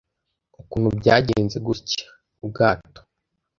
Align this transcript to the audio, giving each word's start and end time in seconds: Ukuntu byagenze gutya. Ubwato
Ukuntu 0.61 0.89
byagenze 0.99 1.57
gutya. 1.67 2.05
Ubwato 2.43 3.01